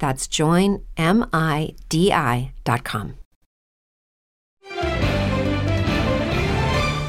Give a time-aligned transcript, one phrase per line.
[0.00, 0.80] That's joinmidi.com.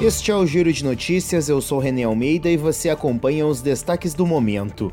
[0.01, 4.15] Este é o Giro de Notícias, eu sou René Almeida e você acompanha os destaques
[4.15, 4.91] do momento.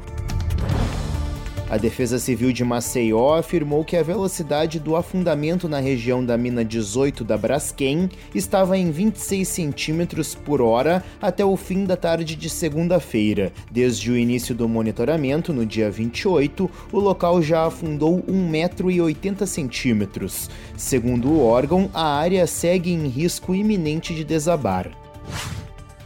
[1.71, 6.65] A Defesa Civil de Maceió afirmou que a velocidade do afundamento na região da mina
[6.65, 12.49] 18 da Braskem estava em 26 centímetros por hora até o fim da tarde de
[12.49, 13.53] segunda-feira.
[13.71, 20.27] Desde o início do monitoramento, no dia 28, o local já afundou 1,80 metro.
[20.75, 24.91] Segundo o órgão, a área segue em risco iminente de desabar.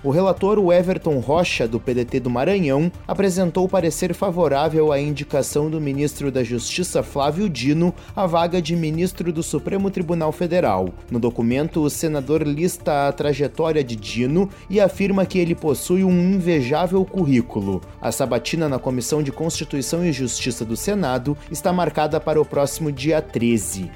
[0.05, 6.29] O relator Everton Rocha, do PDT do Maranhão, apresentou parecer favorável à indicação do ministro
[6.29, 10.89] da Justiça Flávio Dino à vaga de ministro do Supremo Tribunal Federal.
[11.09, 16.35] No documento, o senador lista a trajetória de Dino e afirma que ele possui um
[16.35, 17.81] invejável currículo.
[18.01, 22.91] A sabatina na Comissão de Constituição e Justiça do Senado está marcada para o próximo
[22.91, 23.89] dia 13.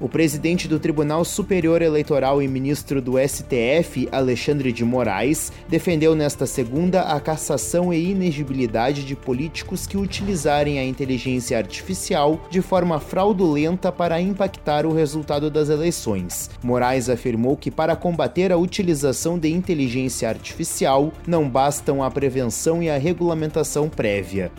[0.00, 6.46] O presidente do Tribunal Superior Eleitoral e ministro do STF, Alexandre de Moraes, defendeu nesta
[6.46, 13.92] segunda a cassação e inegibilidade de políticos que utilizarem a inteligência artificial de forma fraudulenta
[13.92, 16.50] para impactar o resultado das eleições.
[16.62, 22.90] Moraes afirmou que para combater a utilização de inteligência artificial não bastam a prevenção e
[22.90, 24.50] a regulamentação prévia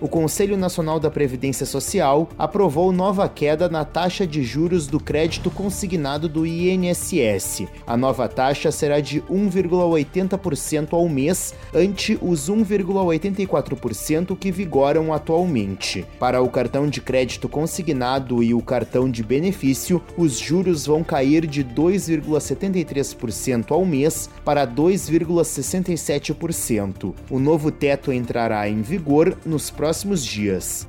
[0.00, 5.50] o Conselho Nacional da Previdência Social aprovou nova queda na taxa de juros do crédito
[5.50, 7.64] consignado do INSS.
[7.86, 16.04] A nova taxa será de 1,80% ao mês, ante os 1,84% que vigoram atualmente.
[16.18, 21.46] Para o cartão de crédito consignado e o cartão de benefício, os juros vão cair
[21.46, 27.14] de 2,73% ao mês para 2,67%.
[27.30, 30.88] O novo teto entrará em vigor nos próximos próximos dias.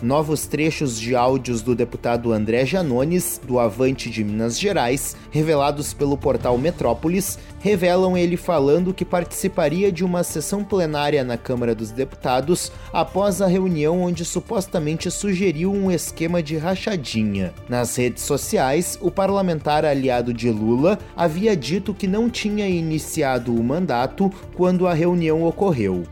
[0.00, 6.16] Novos trechos de áudios do deputado André Janones, do Avante de Minas Gerais, revelados pelo
[6.16, 12.72] portal Metrópolis, revelam ele falando que participaria de uma sessão plenária na Câmara dos Deputados
[12.94, 17.52] após a reunião onde supostamente sugeriu um esquema de rachadinha.
[17.68, 23.62] Nas redes sociais, o parlamentar aliado de Lula havia dito que não tinha iniciado o
[23.62, 26.04] mandato quando a reunião ocorreu.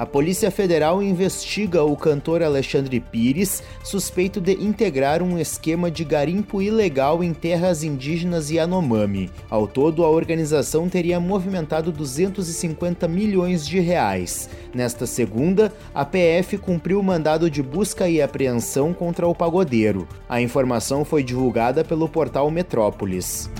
[0.00, 6.62] A Polícia Federal investiga o cantor Alexandre Pires, suspeito de integrar um esquema de garimpo
[6.62, 9.30] ilegal em terras indígenas Yanomami.
[9.50, 14.48] Ao todo, a organização teria movimentado 250 milhões de reais.
[14.72, 20.08] Nesta segunda, a PF cumpriu o mandado de busca e apreensão contra o pagodeiro.
[20.26, 23.50] A informação foi divulgada pelo portal Metrópolis.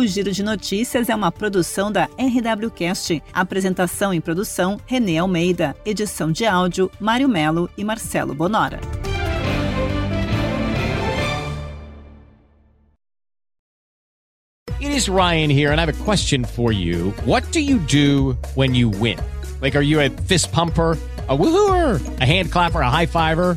[0.00, 3.22] O Giro de Notícias é uma produção da RWCast.
[3.34, 5.76] Apresentação e produção: Renê Almeida.
[5.84, 8.80] Edição de áudio: Mário Melo e Marcelo Bonora.
[14.80, 17.12] It is Ryan here, and I have a question for you.
[17.26, 19.18] What do you do when you win?
[19.60, 20.96] Like, are you a fist pumper?
[21.30, 23.56] a woohooer, a hand clapper, a high fiver.